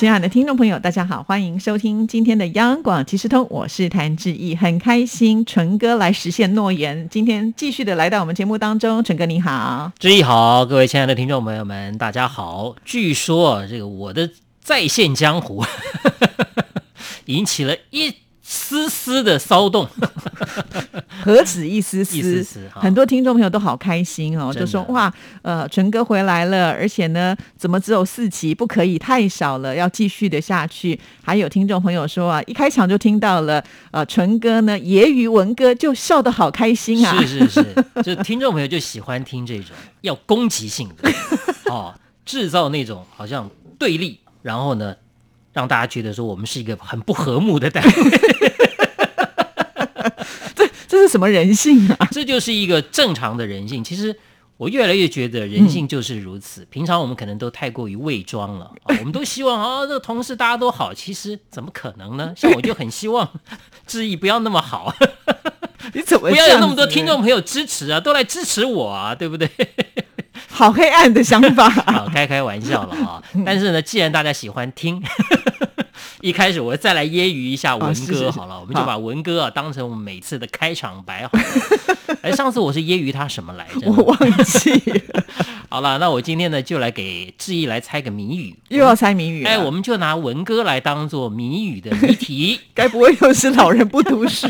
[0.00, 12.74] 亲爱的听众朋友，大家好，欢迎收听今天的央广即时通，我是谭志毅，很开心淳哥来实现诺言，今天继续的来到我们节目当中，淳哥你好，志毅好，各位亲爱的听众朋友们，大家好。
[12.82, 14.30] 据说这个我的
[14.62, 15.66] 在线江湖，
[17.26, 18.14] 引起了一。
[18.52, 19.88] 丝丝的骚动，
[21.22, 22.16] 何止一丝丝？
[22.18, 28.52] 一丝丝，很多听众朋友都好开心哦，就说哇，呃，纯哥回来了，而且呢，怎么只有四集？
[28.52, 30.98] 不可以太少了，要继续的下去。
[31.22, 37.16] 还有听众朋友说啊，一开场就听到了呃，纯哥呢，揶揄文哥，就笑得好开心啊！
[37.22, 39.66] 是是是，就听众朋友就喜欢听这种
[40.00, 41.08] 要攻击性的
[41.70, 41.94] 哦，
[42.26, 44.96] 制造那种好像对立，然后呢。
[45.52, 47.92] 让大家觉得说我们是一个很不和睦的单位，
[50.54, 52.06] 这这是什么人性啊？
[52.12, 53.82] 这就是一个正常的人性。
[53.82, 54.16] 其实
[54.56, 56.66] 我越来越觉得人性就是如此。
[56.70, 60.94] 平常我们可能都太过于伪装了，我们都希望啊，这个同事大家都好。
[60.94, 62.32] 其实怎么可能呢？
[62.36, 63.28] 像我就很希望
[63.86, 64.94] 志毅不要那么好。
[65.94, 67.98] 你怎么不要有那么多听众朋友支持啊？
[67.98, 69.48] 都来支持我啊，对不对？
[70.60, 73.22] 好黑暗的想法， 好开开玩笑了啊！
[73.46, 75.02] 但是呢，既然大家喜欢听，
[76.20, 81.44] 一开始我再来揶揄一下文哥好了，我们就把文哥啊当成我们每次的开场白好了。
[82.20, 83.90] 哎，上次我是揶揄他什么来着？
[83.90, 85.24] 我忘记了。
[85.70, 89.44] 好了，那我今天呢就来给志毅来猜个谜语，又要猜谜语。
[89.44, 92.60] 哎，我们就拿文哥来当做谜语的谜题。
[92.74, 94.46] 该不会又是老人不读书？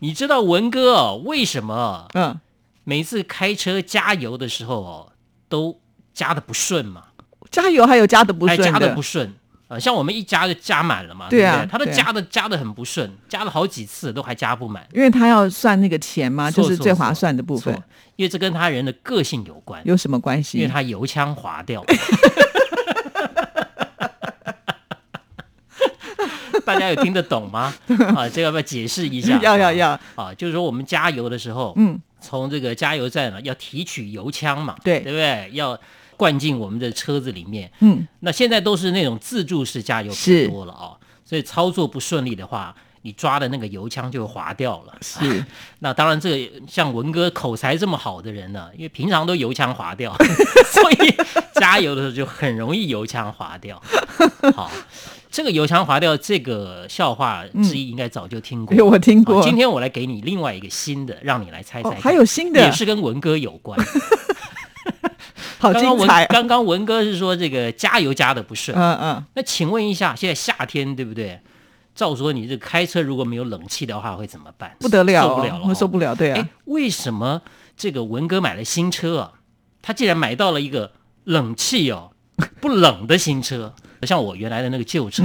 [0.00, 2.08] 你知道文哥为什么？
[2.14, 2.40] 嗯。
[2.88, 5.12] 每次开车加油的时候哦，
[5.48, 5.80] 都
[6.14, 7.02] 加的不顺嘛。
[7.50, 9.34] 加油还有加的不顺，加的不顺
[9.66, 9.76] 啊。
[9.76, 14.86] 像我们一加就加满了嘛，对啊，他都加的加的很不顺，加了好几次都还加不满。
[14.92, 17.74] 因为他要算那个钱嘛，就是最划算的部分。
[18.14, 19.82] 因为这跟他人的个性有关。
[19.84, 20.58] 有什么关系？
[20.58, 21.84] 因为他油腔滑调。
[26.64, 27.74] 大家有听得懂吗？
[28.14, 29.38] 啊，这个要不要解释一下？
[29.42, 32.00] 要要要啊，就是说我们加油的时候，嗯。
[32.26, 35.48] 从这个加油站呢，要提取油枪嘛，对对不对？
[35.52, 35.78] 要
[36.16, 37.70] 灌进我们的车子里面。
[37.80, 44.94] 嗯，那现在都是那种自助式加油可多了啊，所以操作不顺利的话，你抓的那个油枪就滑掉了。
[45.00, 45.44] 是，
[45.78, 50.12] 那当然，这个像文哥口才这么好的人呢，因为平常都油枪滑掉，
[50.72, 51.14] 所以
[51.54, 53.80] 加油的时候就很容易油枪滑掉。
[54.54, 54.70] 好。
[55.36, 58.74] 这个油腔滑调这个笑话之一，应该早就听过。
[58.88, 59.42] 我听过。
[59.42, 61.90] 今天我来给你另外一个新的，让你来猜猜。
[62.00, 63.78] 还有新的，也是跟文哥有关。
[65.60, 66.24] 好精彩！
[66.24, 68.74] 刚刚文哥是说这个加油加的不顺。
[68.78, 69.24] 嗯嗯。
[69.34, 71.38] 那请问一下，现在夏天对不对？
[71.94, 74.74] 照说你这开车如果没有冷气的话会怎么办？
[74.80, 76.14] 不得了，受不了了，受不了。
[76.14, 76.48] 对啊。
[76.64, 77.42] 为什么
[77.76, 79.32] 这个文哥买了新车啊？
[79.82, 80.92] 他竟然买到了一个
[81.24, 82.12] 冷气哦
[82.58, 83.74] 不冷的新车？
[84.02, 85.22] 像我原来的那个旧车，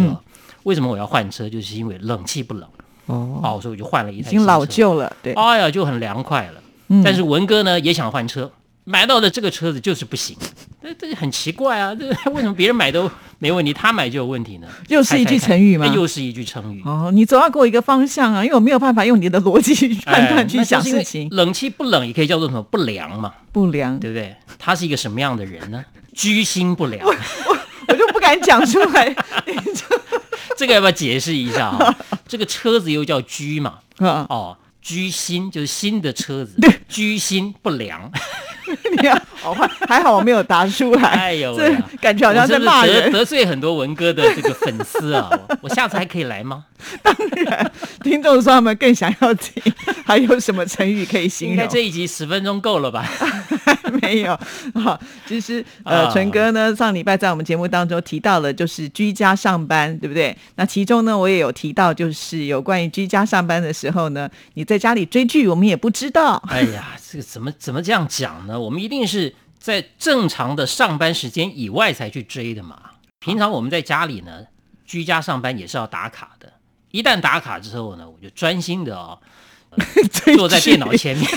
[0.63, 1.49] 为什么我要换车？
[1.49, 2.69] 就是因为冷气不冷
[3.07, 4.27] 哦，所以我就换了一台。
[4.29, 5.33] 已经老旧了，对。
[5.33, 6.61] 哎呀，就很凉快了。
[7.03, 8.51] 但是文哥呢也想换车，
[8.83, 10.37] 买到的这个车子就是不行。
[10.81, 11.93] 这这很奇怪啊！
[11.93, 14.67] 这 为什么别人买都没问题，他买就有问题呢？
[14.89, 15.85] 又是一句成语吗？
[15.87, 17.11] 又是一句成语哦。
[17.13, 21.29] 你总要给我一个方向啊，因为我没有办法用你的逻辑去判断去想事情。
[21.31, 23.33] 冷气不冷也可以叫做什么不良嘛？
[23.51, 24.35] 不良，对不对？
[24.57, 25.85] 他是一个什么样的人呢？
[26.13, 27.07] 居心不良。
[28.37, 29.15] 讲出来，
[30.57, 31.95] 这个要不要解释一下啊？
[32.27, 33.79] 这个车子又叫居嘛？
[33.99, 36.55] 哦，居心就是新的车子，
[36.87, 38.11] 居心不良。
[38.89, 41.09] 你看，好坏还好我没有答出来。
[41.09, 45.29] 哎呦，这感觉好像在骂人，得罪很多文哥的这个粉丝啊！
[45.61, 46.63] 我下次还可以来吗？
[47.01, 47.13] 当
[47.45, 47.69] 然，
[48.01, 49.61] 听众说他们更想要听，
[50.05, 51.57] 还有什么成语可以形容？
[51.57, 53.05] 应该这一集十分钟够了吧？
[54.01, 54.39] 没有，
[54.81, 60.35] 好，其实呃，纯哥呢上礼拜在我们节目当中提到了，就是居家上班，对不对？
[60.55, 66.41] 那其中呢，我也有提到，就是有关于居家上班的时候呢，你在家里追剧，我们也不知道。
[66.47, 68.59] 哎呀，这个怎么怎么这样讲呢？
[68.59, 72.79] 我们一定是在正常的上班时间以外才去追的嘛。
[73.19, 74.45] 平常我们在家里呢，
[74.85, 76.53] 居家上班也是要打卡的。
[76.91, 79.17] 一旦打卡之后呢，我就专心的哦，
[80.35, 81.29] 坐在电脑前面。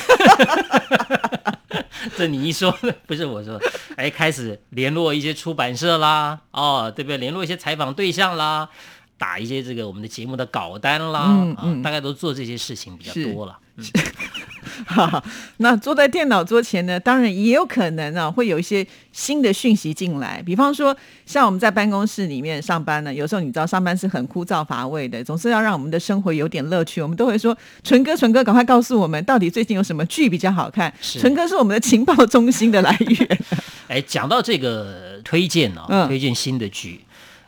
[2.16, 2.76] 这你一说，
[3.06, 3.60] 不是我说，
[3.96, 7.18] 哎，开始联络一些出版社啦，哦，对不对？
[7.18, 8.68] 联络一些采访对象啦，
[9.18, 13.58] 打一些这个我们的节目的稿单啦，嗯嗯，大概都做这些事情比较多了。
[15.58, 20.42] 那坐在电脑桌前呢，当然也有可能啊，会有一些新的讯息进来。
[20.44, 20.96] 比方说，
[21.26, 27.00] 像我们在办公室里面上班呢，有时候你知道上班是很枯燥乏味的，总是要让我们的生活有点乐趣。
[27.00, 33.38] 我们都会说：“纯哥，纯哥，赶快告诉我们，到底最近有什么剧比较好看？”纯哥是我们的情报中心的来源。
[33.88, 37.00] 哎，讲到这个推荐呢，推荐新的剧，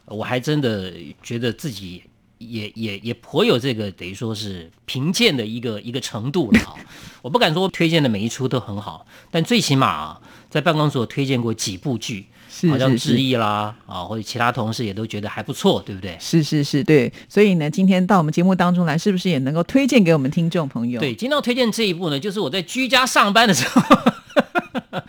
[0.05, 0.93] 我还真的
[1.23, 2.03] 觉得自己。
[2.39, 6.75] 也也也颇有这个等于说是评鉴的一个一个程度了啊！
[7.23, 12.27] 我不敢说推荐的每一出都很好，但最起码啊，在办公室我推荐过几部剧，
[12.71, 16.17] 好像志毅啦啊，或者其他同事也都觉得还不错，对不对？
[16.21, 17.13] 是是是，对。
[17.29, 21.01] 所以呢，今天到我们节目当中来，是不是也能够推荐给我们听众朋友？
[21.01, 23.83] 对，今天要推荐这一部呢，就是我在居家上班的时候。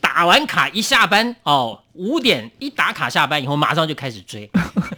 [0.00, 4.48] 打完卡一下班哦，五点一打卡下班以后，马上就开始追，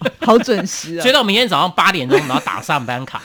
[0.20, 1.02] 好准时啊！
[1.02, 3.20] 追到明天早上八点钟，然后打上班卡，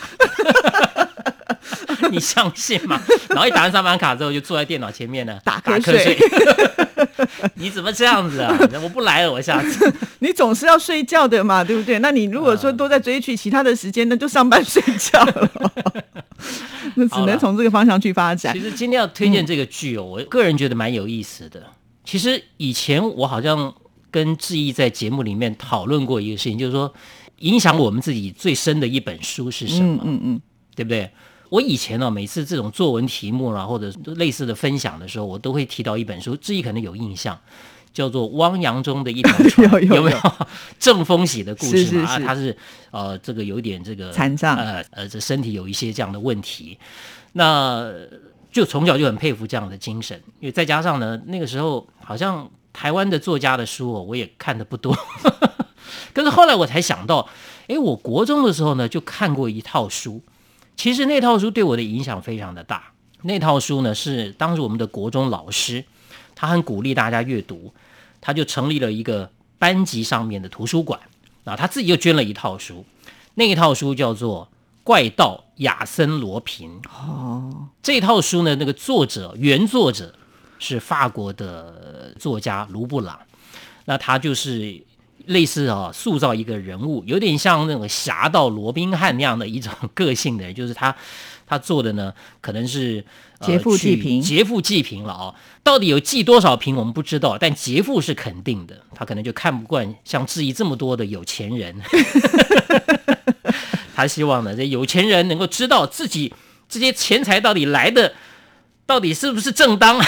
[2.10, 3.00] 你相信吗？
[3.28, 6.18] 然后一打完上班卡之后，就坐在电脑前面呢，打瞌睡。
[7.54, 8.56] 你怎么这样子啊？
[8.82, 9.92] 我不来了，我下次。
[10.20, 11.98] 你总是要睡觉的嘛，对不对？
[12.00, 15.50] 那你如果说都在追剧，其他的时间那就上班睡觉了。
[16.94, 18.52] 那只能从这个方向去发展。
[18.52, 21.62] 其实今天要推荐这个剧哦，我个人觉得蛮有意思的。
[22.04, 23.72] 其实以前我好像
[24.10, 26.92] 跟志毅在节目里面讨论过一个事情，就是说
[27.38, 30.02] 影响我们自己最深的一本书是什么？
[30.04, 30.40] 嗯嗯，
[30.74, 31.10] 对不对？
[31.48, 37.38] 我以前呢，每次这种作文题目啦，或者类似的分享的时候，我都会提到一本书，志毅可能有印象，
[37.92, 40.18] 叫做《汪洋中的一条 船》，有没有？
[40.78, 42.08] 郑风喜的故事嘛？
[42.08, 42.56] 啊他是
[42.90, 46.78] 呃，这个有点这个残障，呃呃，这身体有一些这样的问题，
[47.32, 47.92] 那。
[48.52, 54.96] 就从小就很佩服这样的精神，因为再加上呢，那个时候好像台湾的作家的书哦，我也看的不多。
[56.14, 57.28] 可是后来我才想到，
[57.68, 60.22] 哎，我国中的时候呢，就看过一套书，
[60.76, 62.92] 其实那套书对我的影响非常的大。
[63.22, 65.84] 那套书呢，是当时我们的国中老师，
[66.34, 67.72] 他很鼓励大家阅读，
[68.20, 71.00] 他就成立了一个班级上面的图书馆
[71.44, 72.84] 啊，他自己又捐了一套书，
[73.34, 74.48] 那一套书叫做。
[74.82, 80.16] 怪盗亚森罗平哦，这套书呢，那个作者原作者
[80.60, 83.18] 是法国的作家卢布朗，
[83.86, 84.80] 那他就是
[85.26, 90.94] 类似啊，塑造一个人物，有点像那种侠盗罗宾汉那样的一种 个性的人，就是他
[91.46, 93.04] 他做的呢，可能是
[93.40, 95.34] 劫富济贫，劫富济贫了啊，
[95.64, 101.74] 到底有济多少贫我们不知道，但劫富是肯定的，他可能就看不惯像质疑这么多的有钱人。
[103.94, 106.32] 他希望呢，这有钱人能够知道自己
[106.68, 108.14] 这些钱财到底来的，
[108.90, 110.00] 到底是不是正当？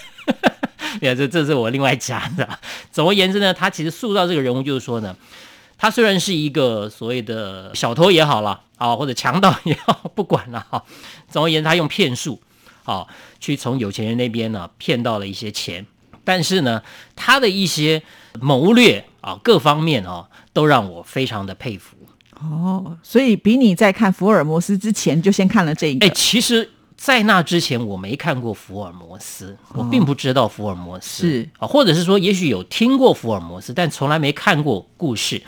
[0.98, 2.58] 你看，这这是我另外讲的。
[2.90, 5.14] 总而言之呢，他其实塑造这个人物就是说呢，
[5.76, 10.82] 他虽然是一个所谓的小偷也好了啊，或者强盗也好， 不管了哈。
[11.28, 12.40] 总而言之，他用骗术
[12.84, 13.06] 啊，
[13.40, 15.84] 去从有钱人那边呢骗到了一些钱，
[16.24, 16.82] 但是呢，
[17.14, 18.02] 他的一些
[18.40, 21.94] 谋略啊，各方面啊，都让我非常的佩服。
[22.40, 26.06] 哦，所以比你在看福尔摩斯之前就先看了这一个。
[26.06, 35.42] 哎，其实，在那之前我没看过福尔摩斯，我并不知道福尔摩斯是啊，或者是说，也许有听过福尔摩斯，但从来没看过故事。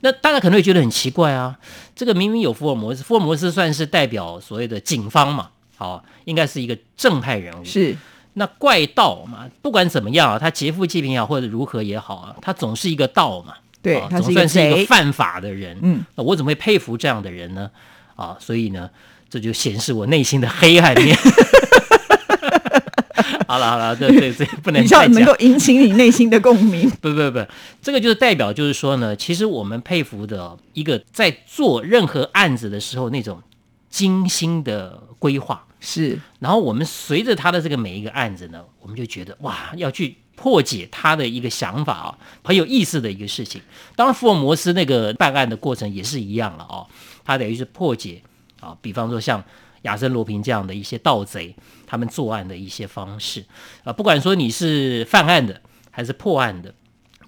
[0.00, 1.58] 那大家可能会觉得很奇怪啊，
[1.94, 7.64] 这个明明有福尔摩斯，福尔摩斯算是代表所谓的警方嘛，好，应该是一个正派人物。
[7.64, 7.96] 是
[8.34, 13.54] 那怪盗嘛，不管怎么样啊，他劫富济贫也好，或者如何也好啊，他总是一个盗嘛。
[13.82, 15.78] 对，他总算是一个犯法的人。
[15.80, 17.70] 嗯，那我怎么会佩服这样的人呢？
[18.14, 18.90] 啊，所以呢，
[19.30, 21.16] 这就显示我内心的黑暗面。
[23.46, 26.90] 好了好了，这这这，不能比较能够引起你内心的共鸣。
[27.00, 27.46] 不不不，
[27.80, 33.42] 这个就是代表，就是说呢，其实我们佩服的一个在做任何案子的时候那种
[33.88, 36.20] 精心的规划是。
[36.38, 40.16] 然后我们随着他的这个每一个案子呢，我们就觉得哇，要去。
[40.36, 43.60] 破解他的一个想法啊，很有意思的一个事情。
[43.94, 46.86] 当然，福尔摩斯那个办案的过程也是一样了哦，
[47.22, 48.22] 他等于是破解
[48.60, 49.42] 啊，比方说像
[49.82, 51.54] 亚森罗平这样的一些盗贼，
[51.86, 53.44] 他们作案的一些方式
[53.82, 56.74] 啊，不管说你是犯案的还是破案的，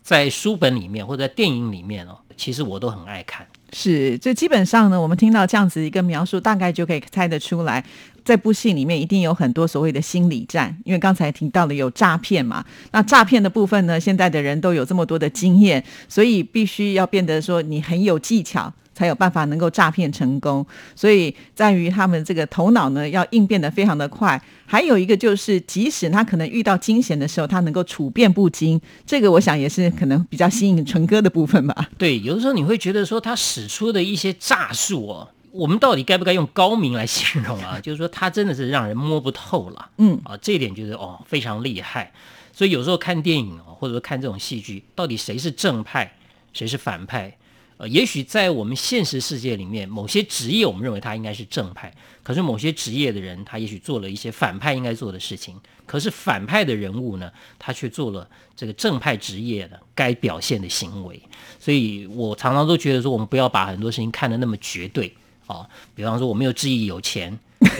[0.02, 3.46] 在书本里面或者在电影里面哦，其实我都很爱看。
[3.74, 7.82] 是，这基本上呢，我们听到这样子一个描述，大概就可以猜得出来。
[8.22, 20.64] 在部戏里面一定有很多所谓的心理战，因为刚才提到了有诈骗嘛，那诈骗的部分呢，现在的人都有这么多的经验，所以必须要变得说你很有技巧，才有办法能够诈骗成功。
[20.94, 24.40] 所以在于他们这个头脑呢，要应变得非常的快。
[24.66, 31.88] 还有一个就是，即使他可能遇到惊险的时候，他能够处变不惊，这个我想也是可能比较吸引纯哥的部分吧。
[31.98, 35.28] 对，有的时候你会觉得说他使出的一些诈术哦。
[35.50, 37.78] 我们到底该不该用高明来形容啊？
[37.84, 42.10] 就是说他真的是让人摸不透了，嗯啊，这一点就是哦非常厉害。
[42.54, 46.10] 所以有时候看电影哦，或者说看这种戏剧，到底谁是正派，
[46.54, 47.36] 谁是反派？
[47.82, 55.60] 呃，也许在我们现实世界里面，某些职业我们认为他应该是正派，可是某些职业的人，他也许做了一些反派应该做的事情。
[55.84, 61.20] 可是反派的人物呢，他却做了这个正派职业的该表现的行为。
[61.58, 65.12] 所以我常常都觉得说，我们不要把很多事情看得那么绝对
[65.48, 65.68] 啊。
[65.96, 67.36] 比方说，我没有质疑有钱，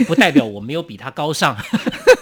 [0.09, 1.57] 不代表我没有比他高尚。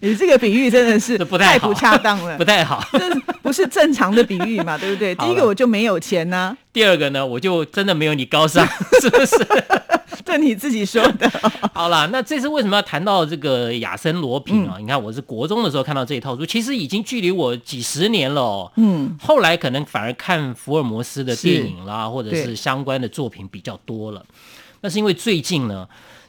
[0.02, 4.78] 你这个比喻真的是太不恰当了， 不太好，这不是正常的比喻嘛？
[4.78, 5.14] 对不对？
[5.16, 8.66] 第一个我就没有钱呢，第二个呢，我就真的没有你高尚，
[9.00, 9.36] 是不是？
[10.24, 11.28] 这你自己说的。
[11.72, 14.76] 好了，那这次为什么要谈到这个亚森罗平啊？
[14.78, 18.72] 你看，我是国中的时候看到这一套书，其实已经距离我几十年了哦。
[18.76, 24.24] 嗯，后来可能反而看福尔摩斯的电影啦，或者是相关的作品比较多了。
[24.82, 25.86] 那是因为最近呢，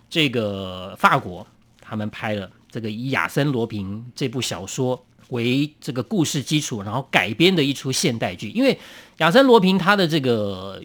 [0.09, 1.45] 这个法国
[1.79, 2.49] 他们拍了。
[2.71, 8.49] 这个以亚森罗平这部小说为这个故事基础，然后改编的一出现代剧。
[8.49, 8.79] 因为
[9.17, 10.81] 亚森罗平他的这个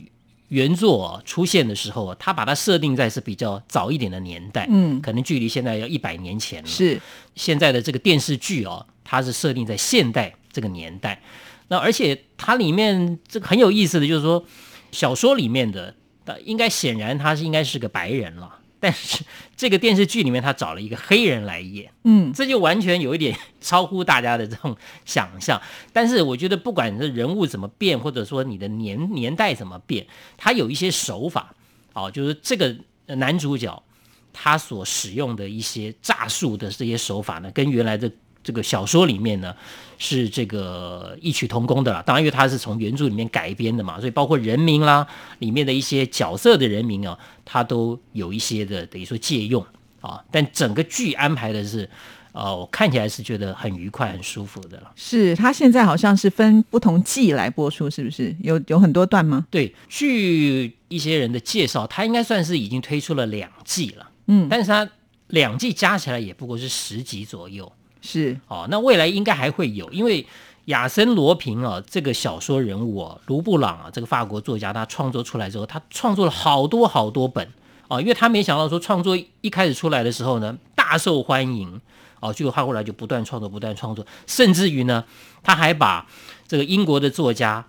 [0.49, 6.69] 原作出现的时候啊，他把它设定在是比较早一点的年代，嗯，可能距离现在要一百年前了。
[6.69, 7.01] 是
[7.35, 11.23] 现在的这个电视剧哦，它是设定在现代这个年代。
[11.69, 14.45] 那而且它里面这个很有意思的就是说，
[14.93, 15.95] 小说里面的
[16.45, 18.59] 应该显然他是应该是个白人了。
[18.79, 19.25] 但是
[19.57, 25.61] 这个电视剧里面，他找了一个黑人来演，嗯，这就完全有一点超乎大家的这种想象。
[25.93, 30.07] 但是我觉得，不管是人物怎么变，或者说你的年年代怎么变，
[30.37, 31.55] 他有一些手法，
[31.95, 33.83] 哦，就是这个男主角
[34.33, 38.11] 他所使用的一些诈术的这些手法呢，跟原来的。
[38.47, 39.53] 这个小说里面呢，
[39.99, 42.01] 是这个异曲同工的啦。
[42.07, 45.05] 当然，因为它是从原著里面改编的嘛，所以包括人名啦，
[45.41, 49.67] 里面的一些角色的人名啊，它都有一些的等于说借用
[50.01, 50.23] 啊。
[50.31, 51.91] 但整个剧安排的是，
[52.31, 54.93] 呃，我看起来是觉得很愉快、很舒服的了。
[54.95, 58.33] 是它现在好像是分不同季来播出，是不是？
[58.41, 59.47] 有有很多段吗？
[59.51, 64.09] 对，据一些人的介绍，它应该算是已经推出了两季了。
[64.29, 64.89] 嗯，但是它
[65.29, 67.73] 两季加起来也不过是十集左右。
[68.01, 70.27] 是哦，那未来应该还会有，因为
[70.67, 77.49] 亚森罗平啊，这个小说人物啊，卢布朗啊，这个法国作家，他创作出来之后，他创作了好多好多本
[77.89, 81.81] 啊，因为他没想到说创作一开始出来的时候呢，大受欢迎
[82.21, 85.05] 哦，结果他后来就不断创作，不断创作，甚至于呢，
[85.43, 86.07] 他还把
[86.49, 87.65] 这个英国的作家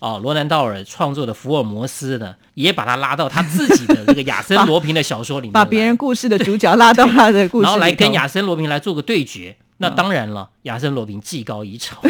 [0.00, 9.56] 哦，罗南道尔创作的福尔摩斯呢，也把他拉到他自己的这个亚森罗平的小说里面，把别人故事的主角拉到他的故事， 然后来跟亚森罗平来做个对决。
[9.78, 11.96] 那当然了，亚森罗平技高一筹。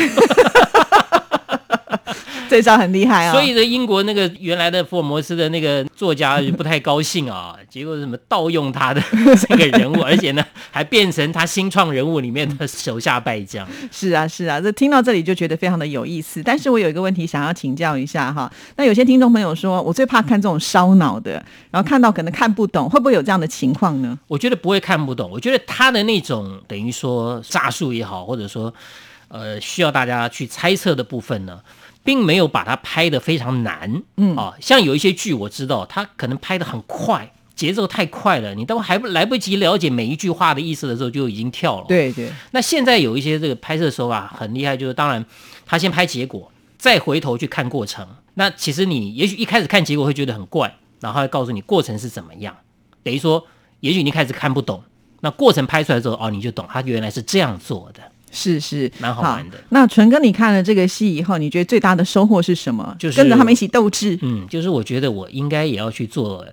[2.51, 3.33] 这招很厉害啊！
[3.33, 9.03] 所以呢，英国那个原来的福尔摩斯的那个作家就不太高兴啊， 结果什么盗用他的
[9.49, 13.67] 这个人物，而且呢还变成他新创人物里面的手下败将。
[13.91, 16.43] 是啊，是啊，这听到这里就觉得非常的有意思。
[16.43, 21.33] 但是我有一个问题想要请教一下哈，那有些听众朋友说我最怕看这种烧脑的，
[21.71, 24.19] 然后看到可能看不懂，会不会有这样的情况呢？
[24.29, 28.73] 我觉得不会看不懂，我觉得他的那种等于说诈术也好，或者说
[29.29, 31.59] 呃需要大家去猜测的部分呢。
[32.05, 41.87] 并没有把它拍得非常难，嗯啊，像有一些剧我知道，它可能拍得很快，节奏太快了，你都还不来不及了解每一句话的意思的时候，就已经跳了。
[41.89, 42.31] 对对。
[42.51, 45.25] 那现在有一些这个拍摄手法很厉害，就是当然
[45.65, 48.07] 他先拍结果，再回头去看过程。
[48.35, 52.55] 那其实你也许一开始看结果会觉得很怪，然后会告诉你过程是怎么样。
[53.03, 53.47] 等于说，
[53.81, 54.83] 也许你开始看不懂，
[55.21, 58.01] 那过程拍出来之后，哦，你就懂，他原来是这样做的。
[58.35, 59.59] 是是，蛮好玩的。
[59.69, 62.95] 那纯哥，你看了这个戏以后，你觉得最大的收获是什么？
[62.99, 64.19] 就是跟着他们一起斗智。
[64.23, 66.45] 嗯，就是我觉得我应该也要去做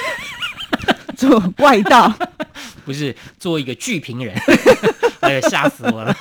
[1.16, 2.12] 做怪盗，
[2.84, 4.34] 不是做一个剧评人。
[5.20, 6.14] 哎呀，吓死我了！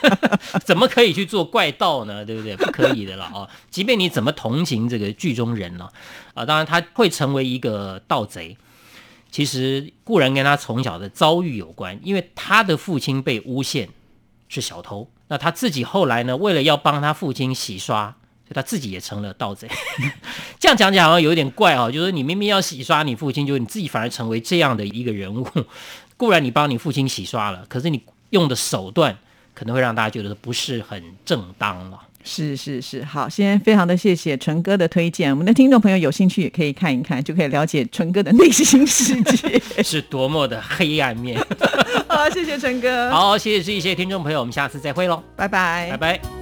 [0.66, 2.26] 怎么可以去做怪盗呢？
[2.26, 2.56] 对不对？
[2.56, 3.48] 不可以的了啊！
[3.70, 5.88] 即便你怎么同情这个剧中人呢？
[6.34, 8.58] 啊，当然他会成为一个盗贼，
[9.30, 13.88] 其实固然跟他从小的遭遇有关，因为他的父亲被诬陷。
[14.48, 16.38] 是小偷，那他自己后来呢？
[16.38, 19.70] 为了要帮他父亲洗刷，所以他自己也成了盗贼。
[20.60, 25.48] 这样讲起来好像有点怪啊，就是你明明要洗刷你父亲，就是你自己反而成为这样的一个人物。
[26.18, 29.18] 固然你帮你父亲洗刷了，可是你用的手段
[29.54, 32.00] 可能会让大家觉得不是很正当了。
[32.26, 39.62] 是是是，好，先非常的谢谢纯哥的推荐，我们的听众朋友有兴趣也可以看一看，就可以了解纯哥的内心世界。
[39.84, 41.40] 是多么的黑暗面。
[42.10, 46.35] 好，谢谢纯哥，好，谢谢这些听众朋友，我们下次再会喽，拜拜，拜拜。